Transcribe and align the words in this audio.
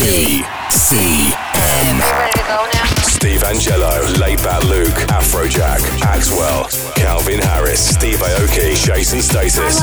BCM. 0.00 1.36
Ready 2.00 2.32
to 2.40 2.44
go 2.48 2.64
now? 2.72 2.84
Steve 3.04 3.42
Angello, 3.42 4.00
Laidback 4.16 4.64
Luke, 4.64 4.96
Afrojack, 5.12 5.80
Axwell, 6.00 6.64
Calvin 6.94 7.38
Harris, 7.38 7.86
Steve 7.86 8.16
Aoki, 8.16 8.82
Jason 8.82 9.20
Status, 9.20 9.82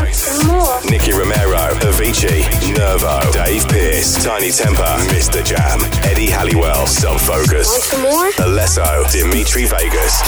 Nicky 0.89 1.11
Romero, 1.11 1.69
Avicii, 1.85 2.49
Nervo, 2.75 3.31
Dave 3.31 3.67
Pearce, 3.67 4.15
Tinie 4.15 4.49
Tempah, 4.49 4.97
Mr. 5.13 5.45
Jam, 5.45 5.79
Eddie 6.03 6.31
Halliwell, 6.31 6.87
Sub 6.87 7.19
Focus, 7.19 7.77
Alesso, 8.39 9.05
Dimitri 9.11 9.65
Vegas. 9.65 10.23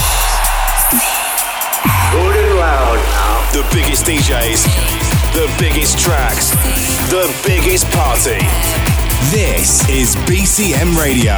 Good 2.11 2.55
loud. 2.57 2.99
The 3.53 3.65
biggest 3.73 4.05
DJs, 4.05 4.65
the 5.33 5.49
biggest 5.57 5.97
tracks, 5.97 6.51
the 7.09 7.25
biggest 7.43 7.89
party. 7.89 8.37
This 9.27 9.87
is 9.89 10.15
BCM 10.25 10.97
Radio. 10.97 11.35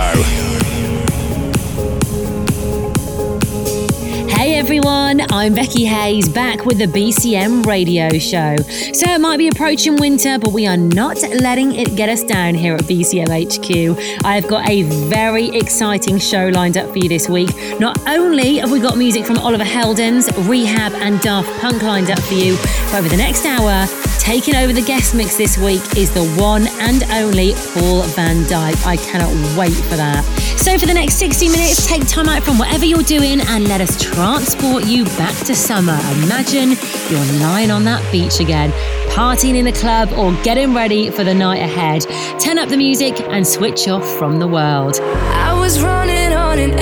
Hey 4.30 4.56
everyone, 4.56 5.22
I'm 5.30 5.54
Becky 5.56 5.84
Hayes 5.86 6.30
back 6.30 6.64
with 6.64 6.78
the 6.78 6.86
BCM 6.86 7.66
radio 7.66 8.18
show. 8.18 8.56
So 8.94 9.12
it 9.12 9.20
might 9.20 9.38
be 9.38 9.50
approaching 9.50 9.98
winter, 9.98 10.40
but 10.40 10.54
we 10.54 10.68
are 10.68 10.78
not 10.78 11.22
letting 11.42 11.74
it 11.74 11.98
get 11.98 12.08
us 12.08 12.24
down 12.24 12.54
here 12.54 12.76
at 12.76 12.82
BCM 12.82 13.28
HQ. 13.28 14.24
I've 14.24 14.48
got 14.48 14.70
a 14.70 14.84
very 15.10 15.50
exciting 15.50 16.18
show 16.18 16.48
lined 16.50 16.78
up 16.78 16.90
for 16.92 17.00
you 17.00 17.10
this 17.10 17.28
week. 17.28 17.50
Not 17.78 18.00
only 18.08 18.58
have 18.58 18.72
we 18.72 18.80
got 18.80 18.98
music 18.98 19.26
from 19.26 19.38
Oliver 19.40 19.66
Heldens, 19.66 20.30
R3HAB, 20.30 20.94
and 21.02 21.20
Daft 21.20 21.50
Punk 21.60 21.82
lined 21.82 22.10
up 22.10 22.20
for 22.20 22.36
you, 22.36 22.56
but 22.92 23.00
over 23.00 23.10
the 23.10 23.18
next 23.18 23.44
hour, 23.46 23.86
taking 24.22 24.56
over 24.56 24.72
the 24.72 24.84
guest 24.84 25.16
mix 25.16 25.36
this 25.36 25.58
week 25.58 25.82
is 25.98 26.14
the 26.14 26.24
one 26.40 26.68
and 26.80 27.04
only 27.12 27.54
Paul 27.74 28.04
van 28.14 28.44
Dyk. 28.44 28.86
I 28.86 28.96
cannot 28.96 29.32
wait 29.58 29.74
for 29.74 29.96
that. 29.96 30.24
So 30.58 30.78
for 30.78 30.86
the 30.86 30.94
next 30.94 31.16
60 31.16 31.50
minutes, 31.50 31.88
take 31.88 32.08
time 32.08 32.30
out 32.30 32.44
from 32.44 32.60
whatever 32.60 32.86
you're 32.86 33.02
doing 33.02 33.42
and 33.42 33.68
let 33.68 33.82
us 33.82 34.00
transport 34.00 34.86
you 34.86 35.06
back 35.06 35.36
to 35.48 35.56
summer. 35.56 35.98
Imagine 36.24 36.78
you're 37.10 37.40
lying 37.42 37.72
on 37.72 37.84
that 37.86 38.10
beach 38.12 38.40
again, 38.40 38.70
partying 39.10 39.56
in 39.56 39.66
the 39.66 39.72
club 39.72 40.12
or 40.14 40.32
getting 40.44 40.76
ready 40.76 41.10
for 41.10 41.24
the 41.24 41.34
night 41.34 41.64
ahead. 41.64 42.06
Turn 42.40 42.60
up 42.60 42.70
the 42.70 42.78
music 42.78 43.20
and 43.22 43.46
switch 43.46 43.88
off 43.88 44.08
from 44.20 44.38
the 44.38 44.48
world. 44.48 45.00
I 45.02 45.60
was 45.60 45.82
running 45.82 46.32
on 46.32 46.60
an 46.60 46.78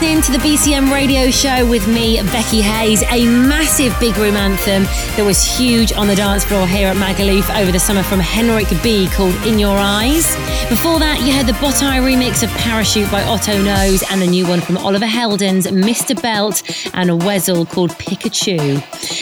listening 0.02 0.22
to 0.22 0.34
the 0.34 0.38
BCM 0.40 0.92
radio 0.92 1.32
show 1.32 1.66
with 1.70 1.88
me, 1.88 2.18
Becky 2.24 2.60
Hayes, 2.60 3.02
a 3.04 3.26
massive 3.26 3.98
big 3.98 4.18
room 4.18 4.36
anthem 4.36 4.84
that 5.16 5.24
was 5.26 5.42
huge 5.42 5.94
on 5.94 6.08
the 6.08 6.16
dance 6.16 6.44
floor 6.44 6.68
here 6.68 6.90
at 6.90 6.98
Magaluf 6.98 7.50
over 7.58 7.72
the 7.72 7.80
summer 7.80 8.04
from 8.04 8.20
Henrik 8.20 8.68
B 8.84 9.08
called 9.14 9.34
In 9.48 9.58
Your 9.58 9.78
Eyes. 9.78 10.36
Before 10.68 11.00
that, 11.00 11.22
you 11.22 11.32
heard 11.32 11.46
the 11.46 11.54
Botai 11.54 12.02
remix 12.02 12.44
of 12.44 12.50
Parachute 12.58 13.10
by 13.10 13.24
Otto 13.24 13.62
Knows 13.64 14.04
and 14.12 14.22
a 14.22 14.28
new 14.28 14.46
one 14.46 14.60
from 14.60 14.78
Oliver 14.78 15.06
Heldens, 15.06 15.66
Mr. 15.66 16.22
Belt, 16.22 16.62
and 16.94 17.10
a 17.10 17.14
Wezol 17.14 17.70
called 17.70 17.92
Pikachu. 17.92 18.82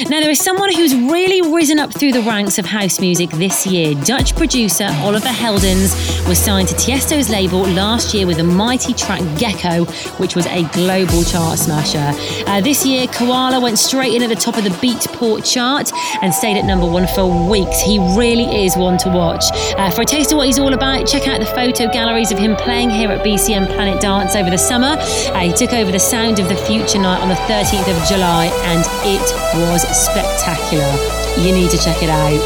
Now, 0.09 0.21
there 0.21 0.31
is 0.31 0.39
someone 0.39 0.73
who's 0.73 0.95
really 0.95 1.53
risen 1.53 1.77
up 1.77 1.93
through 1.93 2.13
the 2.13 2.21
ranks 2.21 2.57
of 2.57 2.65
house 2.65 2.99
music 2.99 3.29
this 3.31 3.67
year. 3.67 3.93
Dutch 4.05 4.35
producer 4.35 4.87
Oliver 5.01 5.27
Heldens 5.27 6.27
was 6.27 6.39
signed 6.39 6.67
to 6.69 6.75
Tiesto's 6.75 7.29
label 7.29 7.61
last 7.61 8.15
year 8.15 8.25
with 8.25 8.39
a 8.39 8.43
mighty 8.43 8.93
track 8.95 9.21
Gecko, 9.37 9.85
which 10.17 10.35
was 10.35 10.47
a 10.47 10.62
global 10.71 11.23
chart 11.23 11.59
smasher. 11.59 12.11
Uh, 12.47 12.61
this 12.61 12.85
year, 12.85 13.07
Koala 13.07 13.59
went 13.59 13.79
straight 13.79 14.13
in 14.13 14.23
at 14.23 14.29
the 14.29 14.35
top 14.35 14.57
of 14.57 14.63
the 14.63 14.69
Beatport 14.69 15.45
chart 15.45 15.91
and 16.21 16.33
stayed 16.33 16.57
at 16.57 16.65
number 16.65 16.85
one 16.85 17.07
for 17.07 17.25
weeks. 17.49 17.79
He 17.81 17.99
really 18.17 18.65
is 18.65 18.75
one 18.75 18.97
to 18.99 19.09
watch. 19.09 19.45
Uh, 19.77 19.89
for 19.91 20.01
a 20.01 20.05
taste 20.05 20.31
of 20.31 20.37
what 20.37 20.47
he's 20.47 20.59
all 20.59 20.73
about, 20.73 21.07
check 21.07 21.27
out 21.27 21.39
the 21.39 21.45
photo 21.45 21.91
galleries 21.91 22.31
of 22.31 22.37
him 22.37 22.55
playing 22.55 22.89
here 22.89 23.11
at 23.11 23.25
BCM 23.25 23.67
Planet 23.67 24.01
Dance 24.01 24.35
over 24.35 24.49
the 24.49 24.57
summer. 24.57 24.95
Uh, 24.97 25.39
he 25.39 25.53
took 25.53 25.73
over 25.73 25.91
the 25.91 25.99
Sound 25.99 26.39
of 26.39 26.49
the 26.49 26.55
Future 26.55 26.99
night 26.99 27.21
on 27.21 27.29
the 27.29 27.35
13th 27.35 27.89
of 27.89 28.07
July, 28.07 28.45
and 28.65 28.85
it 29.05 29.69
was 29.69 29.81
spectacular. 29.81 31.22
You 31.37 31.51
need 31.51 31.71
to 31.71 31.77
check 31.77 32.03
it 32.03 32.09
out. 32.09 32.39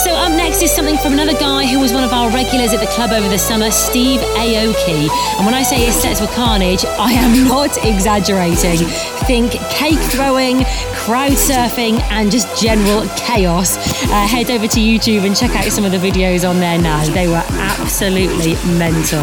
So, 0.00 0.10
up 0.14 0.32
next 0.32 0.62
is 0.62 0.70
something 0.70 0.96
from 0.98 1.12
another 1.12 1.32
guy 1.34 1.66
who 1.66 1.78
was 1.78 1.92
one 1.92 2.02
of 2.02 2.12
our 2.12 2.28
regulars 2.30 2.72
at 2.72 2.80
the 2.80 2.86
club 2.86 3.12
over 3.12 3.28
the 3.28 3.38
summer, 3.38 3.70
Steve 3.70 4.20
Aoki. 4.20 5.08
And 5.36 5.46
when 5.46 5.54
I 5.54 5.62
say 5.62 5.84
his 5.84 5.94
sets 5.94 6.20
were 6.20 6.26
carnage, 6.28 6.84
I 6.84 7.12
am 7.12 7.48
not 7.48 7.78
exaggerating. 7.84 8.78
Think 9.26 9.52
cake 9.70 9.98
throwing, 9.98 10.64
crowd 10.94 11.32
surfing, 11.32 12.00
and 12.10 12.30
just 12.30 12.60
general 12.60 13.06
chaos. 13.16 13.76
Uh, 14.04 14.26
head 14.26 14.50
over 14.50 14.66
to 14.66 14.80
YouTube 14.80 15.24
and 15.24 15.36
check 15.36 15.54
out 15.54 15.64
some 15.64 15.84
of 15.84 15.92
the 15.92 15.98
videos 15.98 16.48
on 16.48 16.58
there 16.58 16.78
now. 16.78 17.04
They 17.04 17.28
were 17.28 17.44
absolutely 17.50 18.54
mental. 18.76 19.22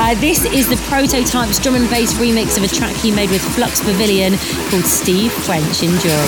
Uh, 0.00 0.14
this 0.20 0.44
is 0.46 0.68
the 0.68 0.76
Prototypes 0.88 1.58
drum 1.58 1.74
and 1.74 1.90
bass 1.90 2.14
remix 2.14 2.56
of 2.56 2.62
a 2.64 2.68
track 2.68 2.94
he 2.96 3.10
made 3.10 3.30
with 3.30 3.42
Flux 3.54 3.80
Pavilion 3.80 4.38
called 4.70 4.84
Steve 4.84 5.32
French. 5.32 5.82
Enjoy. 5.82 6.24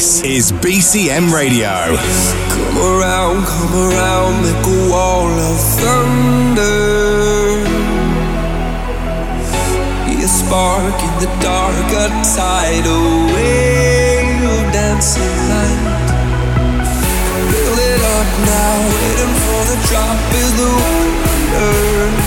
This 0.00 0.22
is 0.22 0.50
BCM 0.50 1.30
Radio. 1.30 1.68
Come 1.68 2.78
around, 2.78 3.44
come 3.44 3.74
around, 3.84 4.40
make 4.40 4.64
a 4.64 4.88
wall 4.88 5.28
of 5.28 5.60
thunder. 5.76 7.60
Be 10.06 10.24
a 10.24 10.26
spark 10.26 10.96
in 11.04 11.14
the 11.20 11.28
dark, 11.44 11.88
a 11.92 12.08
tidal 12.24 13.26
wave 13.36 14.40
of 14.40 14.72
dancing 14.72 15.36
light. 15.52 15.84
Build 17.52 17.78
it 17.92 18.00
up 18.16 18.30
now, 18.56 18.80
waiting 18.96 19.34
for 19.44 19.60
the 19.68 19.76
drop 19.84 20.16
is 20.32 20.50
the 20.56 20.68
wonder. 20.80 22.19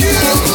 you. 0.00 0.47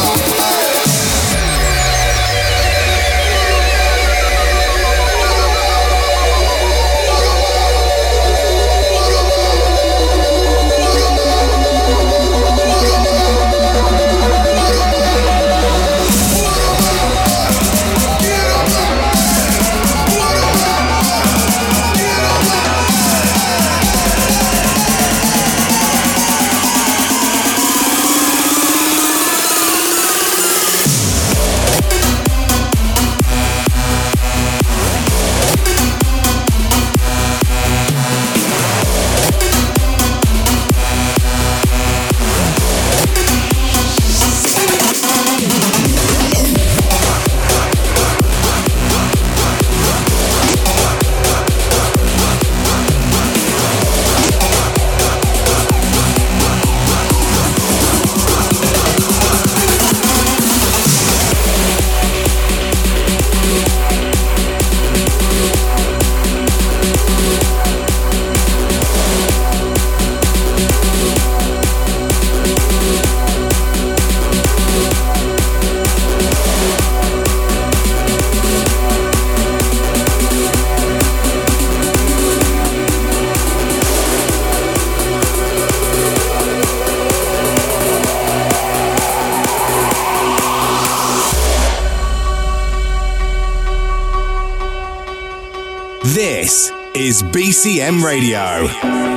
BCM 97.64 98.04
Radio. 98.04 99.13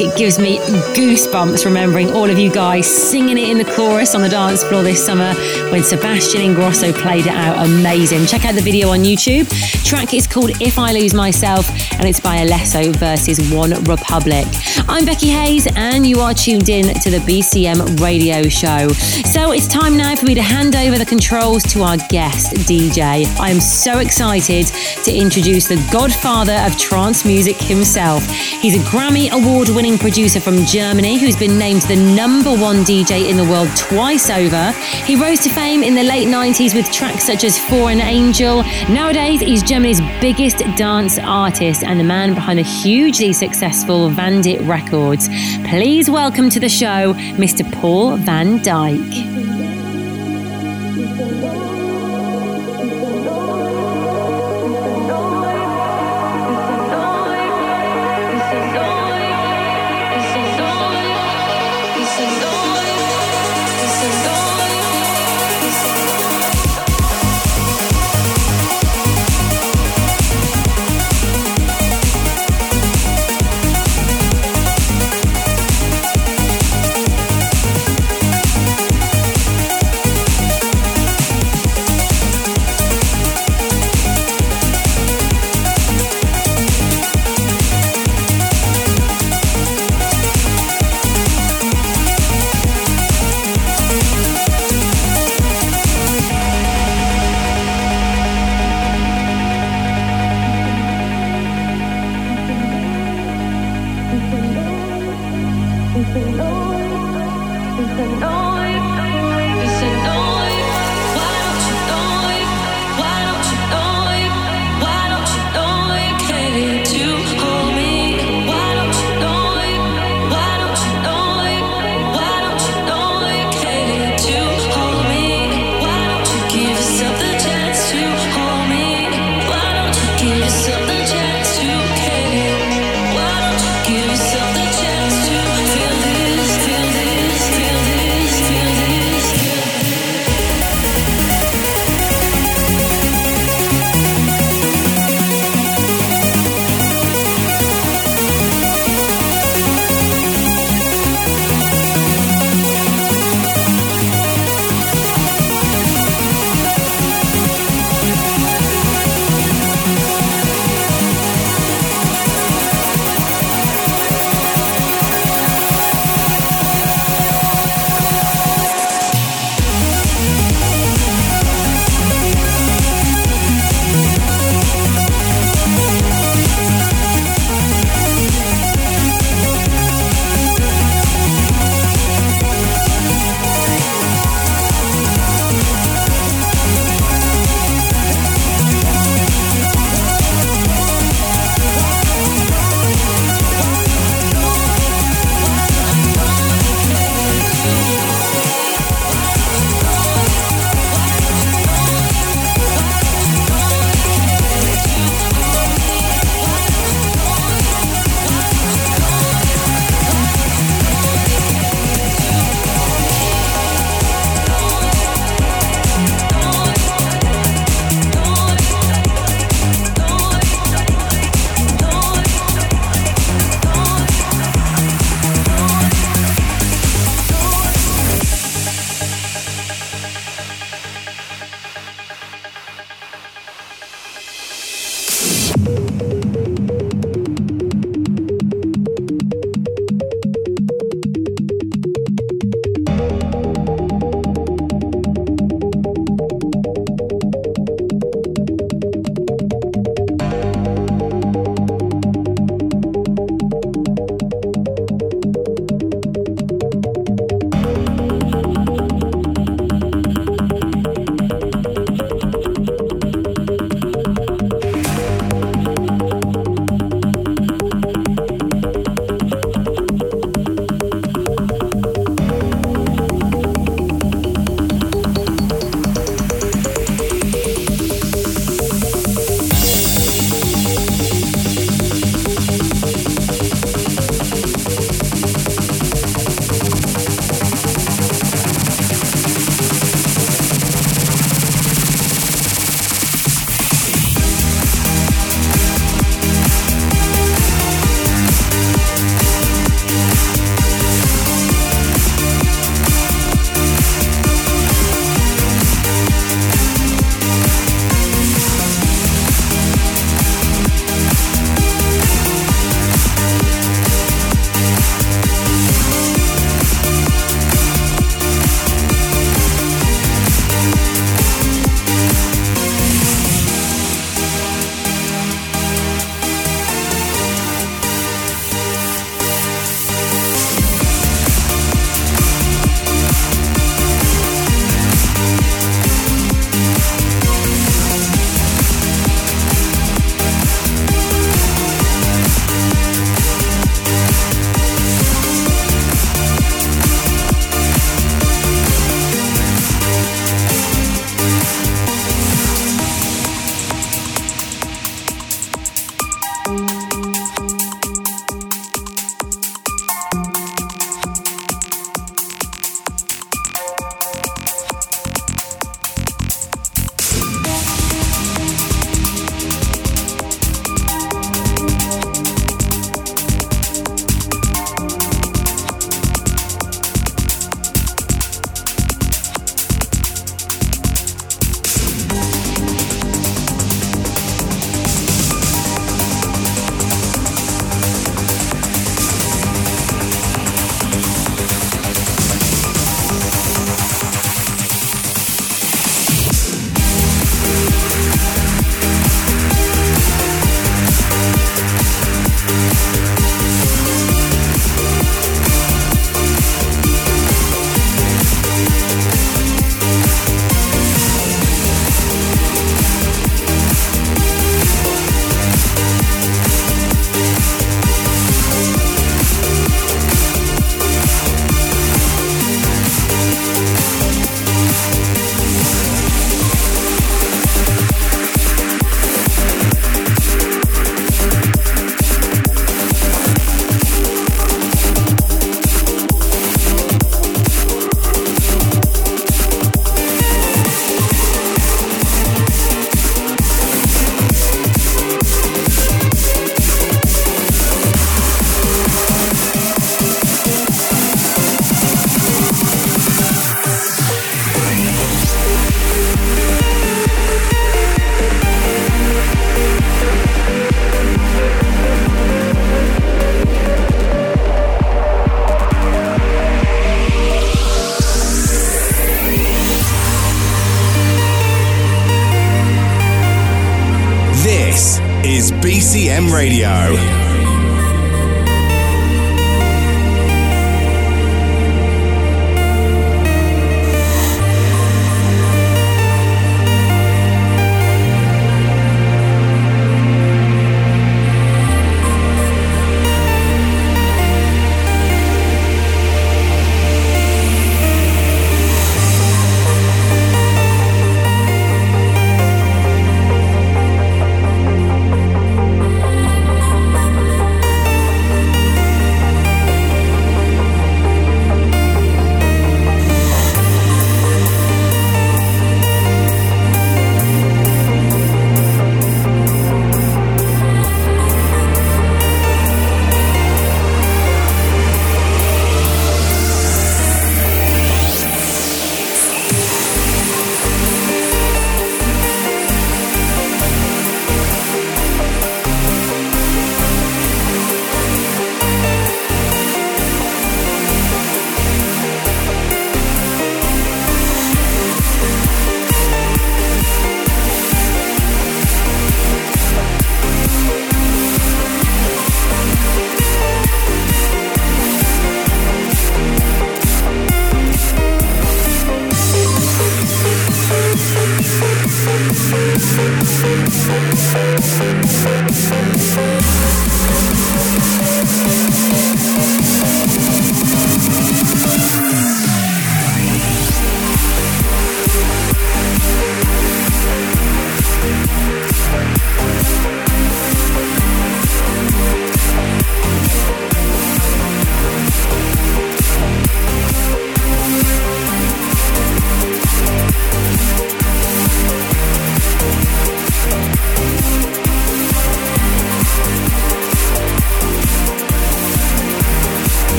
It 0.00 0.16
gives 0.16 0.38
me 0.38 0.58
goosebumps 0.94 1.64
remembering 1.64 2.12
all 2.12 2.30
of 2.30 2.38
you 2.38 2.52
guys 2.52 2.86
singing 2.86 3.36
it 3.36 3.48
in 3.48 3.58
the 3.58 3.64
chorus 3.78 4.16
on 4.16 4.22
the 4.22 4.28
dance 4.28 4.64
floor 4.64 4.82
this 4.82 5.06
summer 5.06 5.32
when 5.70 5.84
Sebastian 5.84 6.40
Ingrosso 6.40 6.92
played 6.92 7.26
it 7.26 7.32
out. 7.32 7.64
Amazing. 7.64 8.26
Check 8.26 8.44
out 8.44 8.56
the 8.56 8.60
video 8.60 8.88
on 8.88 9.04
YouTube. 9.04 9.46
Track 9.84 10.14
is 10.14 10.26
called 10.26 10.50
If 10.60 10.80
I 10.80 10.90
Lose 10.90 11.14
Myself 11.14 11.70
and 11.92 12.08
it's 12.08 12.18
by 12.18 12.38
Alesso 12.38 12.92
versus 12.96 13.52
One 13.52 13.70
Republic. 13.84 14.46
I'm 14.88 15.04
Becky 15.04 15.28
Hayes 15.28 15.68
and 15.76 16.04
you 16.04 16.18
are 16.18 16.34
tuned 16.34 16.68
in 16.68 16.86
to 16.86 17.08
the 17.08 17.18
BCM 17.18 18.00
radio 18.00 18.48
show. 18.48 18.88
So 18.88 19.52
it's 19.52 19.68
time 19.68 19.96
now 19.96 20.16
for 20.16 20.26
me 20.26 20.34
to 20.34 20.42
hand 20.42 20.74
over 20.74 20.98
the 20.98 21.06
controls 21.06 21.62
to 21.74 21.84
our 21.84 21.98
guest 22.08 22.54
DJ. 22.66 23.26
I 23.38 23.50
am 23.50 23.60
so 23.60 23.98
excited 23.98 24.66
to 25.04 25.14
introduce 25.14 25.68
the 25.68 25.76
godfather 25.92 26.56
of 26.66 26.76
trance 26.76 27.24
music 27.24 27.56
himself. 27.56 28.28
He's 28.28 28.74
a 28.74 28.84
Grammy 28.90 29.30
award 29.30 29.68
winning 29.68 29.98
producer 29.98 30.40
from 30.40 30.64
Germany 30.64 31.16
who's 31.16 31.36
been 31.36 31.56
named 31.58 31.82
the 31.82 31.96
number 31.96 32.50
one 32.50 32.78
DJ 32.78 33.28
in 33.30 33.36
the 33.36 33.44
world 33.44 33.67
twice 33.76 34.30
over. 34.30 34.72
He 35.04 35.16
rose 35.16 35.40
to 35.40 35.50
fame 35.50 35.82
in 35.82 35.94
the 35.94 36.02
late 36.02 36.28
90s 36.28 36.74
with 36.74 36.90
tracks 36.92 37.24
such 37.24 37.44
as 37.44 37.58
For 37.58 37.90
an 37.90 38.00
Angel. 38.00 38.62
Nowadays, 38.88 39.40
he's 39.40 39.62
Germany's 39.62 40.00
biggest 40.20 40.58
dance 40.76 41.18
artist 41.18 41.82
and 41.82 41.98
the 41.98 42.04
man 42.04 42.34
behind 42.34 42.58
the 42.58 42.62
hugely 42.62 43.32
successful 43.32 44.08
Vandit 44.10 44.60
Records. 44.62 45.28
Please 45.68 46.10
welcome 46.10 46.50
to 46.50 46.60
the 46.60 46.68
show 46.68 47.14
Mr. 47.36 47.70
Paul 47.72 48.16
van 48.16 48.58
Dyk. 48.60 49.37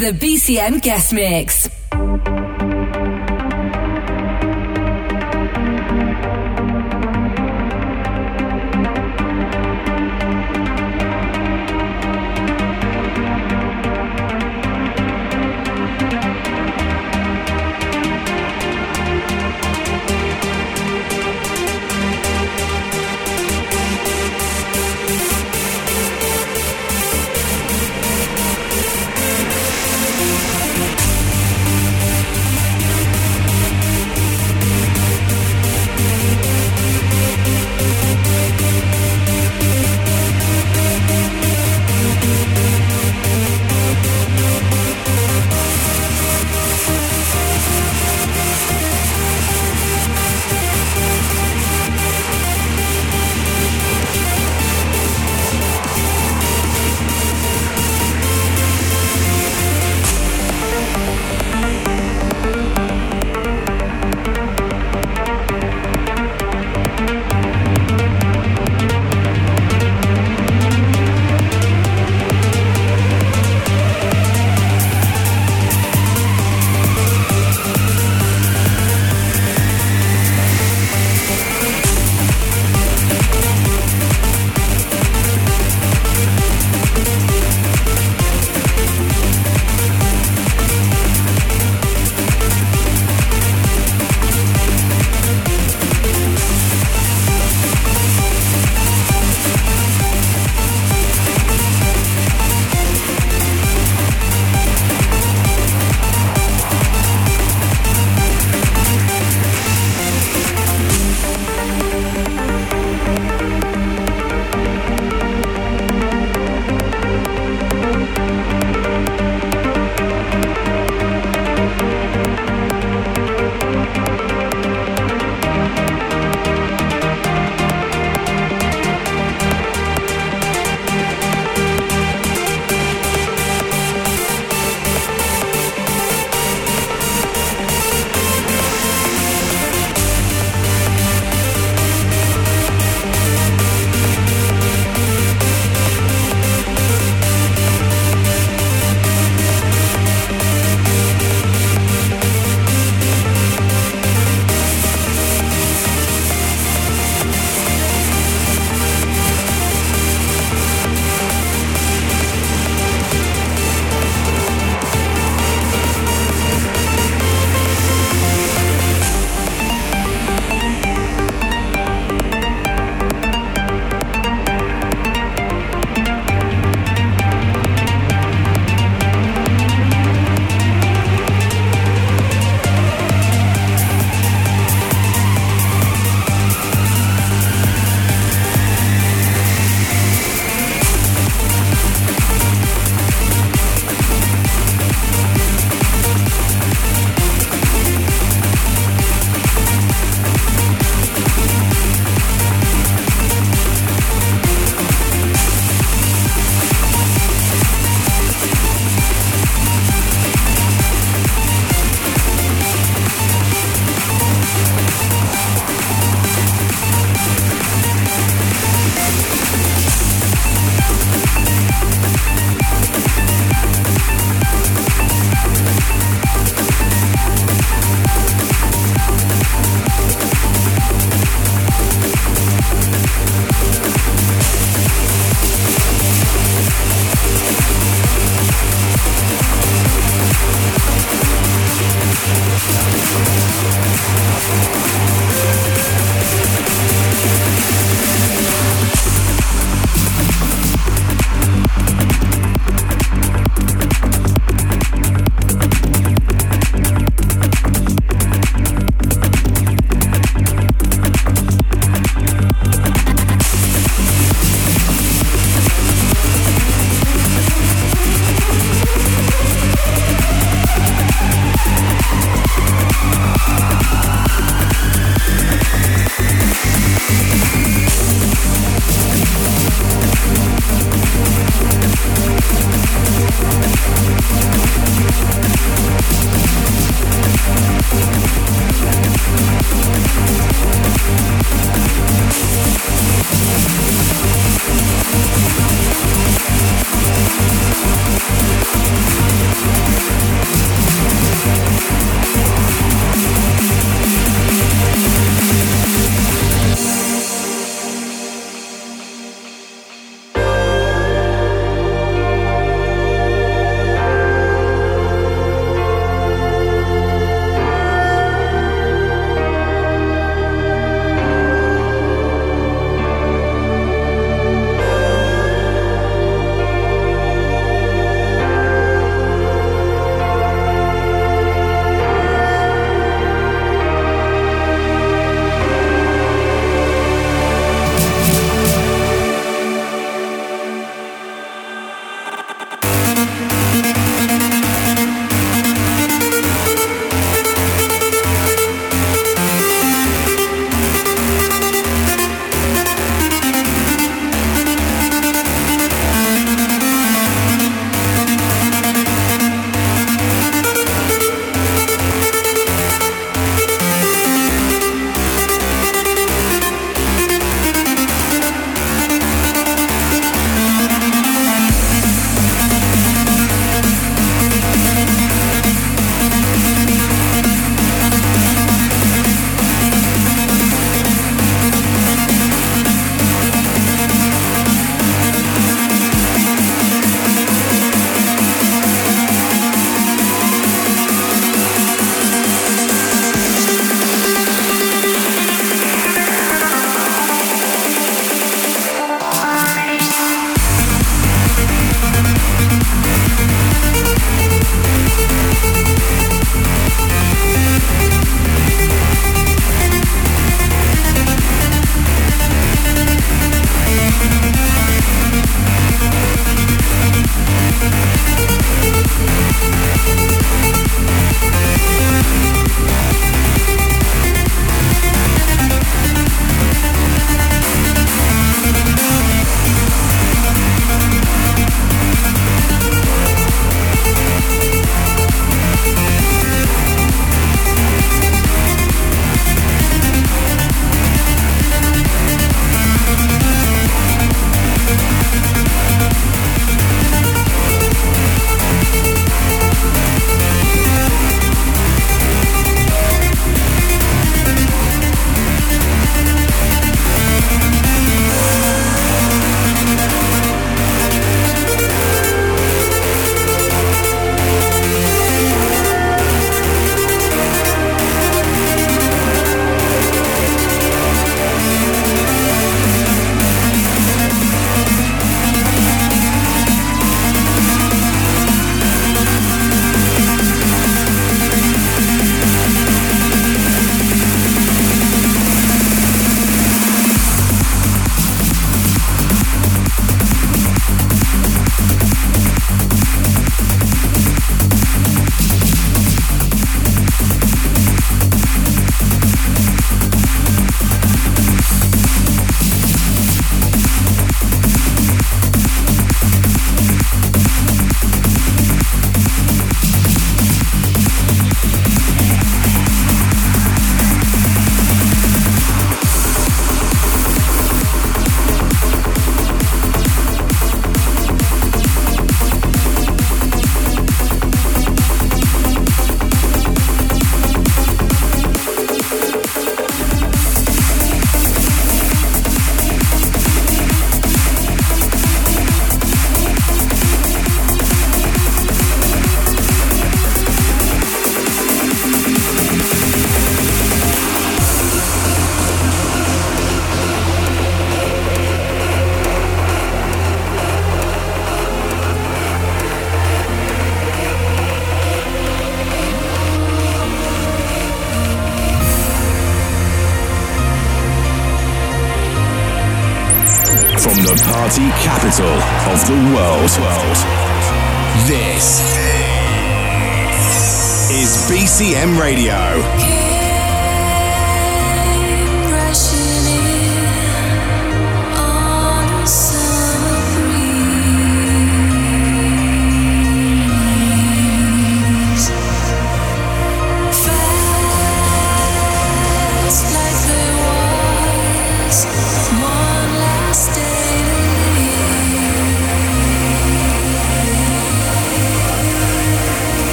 The 0.00 0.12
BCM 0.12 0.80
Guest 0.80 1.12
Mix. 1.12 1.59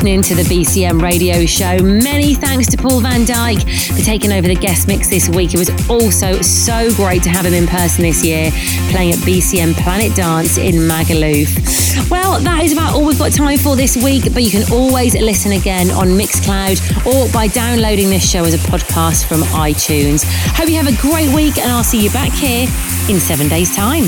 Listening 0.00 0.22
to 0.22 0.34
the 0.34 0.44
BCM 0.44 1.02
radio 1.02 1.44
show. 1.44 1.76
Many 1.82 2.32
thanks 2.32 2.66
to 2.68 2.78
Paul 2.78 3.00
van 3.00 3.26
Dyk 3.26 3.60
for 3.94 4.02
taking 4.02 4.32
over 4.32 4.48
the 4.48 4.54
guest 4.54 4.88
mix 4.88 5.08
this 5.08 5.28
week. 5.28 5.52
It 5.52 5.58
was 5.58 5.68
also 5.90 6.40
so 6.40 6.90
great 6.94 7.22
to 7.24 7.28
have 7.28 7.44
him 7.44 7.52
in 7.52 7.66
person 7.66 8.04
this 8.04 8.24
year, 8.24 8.50
playing 8.88 9.12
at 9.12 9.18
BCM 9.18 9.74
Planet 9.74 10.16
Dance 10.16 10.56
in 10.56 10.76
Magaluf. 10.88 12.08
Well, 12.10 12.40
that 12.40 12.64
is 12.64 12.72
about 12.72 12.94
all 12.94 13.04
we've 13.04 13.18
got 13.18 13.32
time 13.32 13.58
for 13.58 13.76
this 13.76 13.94
week, 14.02 14.32
but 14.32 14.42
you 14.42 14.50
can 14.50 14.72
always 14.72 15.14
listen 15.14 15.52
again 15.52 15.90
on 15.90 16.06
Mixcloud 16.08 16.80
or 17.04 17.30
by 17.30 17.48
downloading 17.48 18.08
this 18.08 18.26
show 18.26 18.42
as 18.42 18.54
a 18.54 18.58
podcast 18.70 19.26
from 19.26 19.42
iTunes. 19.52 20.24
Hope 20.56 20.70
you 20.70 20.76
have 20.76 20.88
a 20.88 20.98
great 21.02 21.28
week, 21.34 21.58
and 21.58 21.70
I'll 21.70 21.84
see 21.84 22.02
you 22.02 22.10
back 22.10 22.32
here 22.32 22.66
in 23.10 23.20
seven 23.20 23.48
days' 23.48 23.76
time. 23.76 24.04